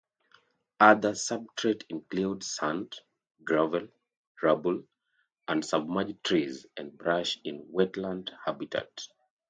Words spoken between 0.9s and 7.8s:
substrate includes sand, gravel, rubble and submerged trees and brush in